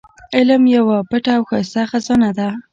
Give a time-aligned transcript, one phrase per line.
[0.37, 2.47] علم يوه پټه او ښايسته خزانه ده.